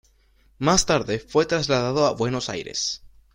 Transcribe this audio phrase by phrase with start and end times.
[0.57, 3.03] Más tarde fue trasladado a Buenos Aires.